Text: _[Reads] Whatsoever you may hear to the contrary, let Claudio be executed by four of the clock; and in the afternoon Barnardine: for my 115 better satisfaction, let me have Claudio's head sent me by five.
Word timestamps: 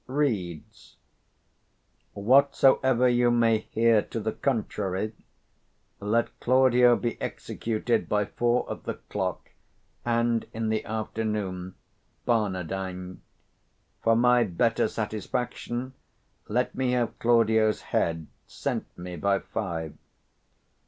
_[Reads] 0.07 0.95
Whatsoever 2.13 3.07
you 3.07 3.29
may 3.29 3.59
hear 3.59 4.01
to 4.01 4.19
the 4.19 4.31
contrary, 4.31 5.13
let 5.99 6.39
Claudio 6.39 6.95
be 6.95 7.21
executed 7.21 8.09
by 8.09 8.25
four 8.25 8.67
of 8.67 8.85
the 8.85 8.95
clock; 8.95 9.51
and 10.03 10.47
in 10.55 10.69
the 10.69 10.83
afternoon 10.85 11.75
Barnardine: 12.25 13.21
for 14.01 14.15
my 14.15 14.39
115 14.41 14.57
better 14.57 14.87
satisfaction, 14.87 15.93
let 16.47 16.73
me 16.73 16.93
have 16.93 17.19
Claudio's 17.19 17.81
head 17.93 18.25
sent 18.47 18.97
me 18.97 19.15
by 19.15 19.37
five. 19.37 19.93